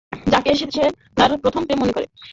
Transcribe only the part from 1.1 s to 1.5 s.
তার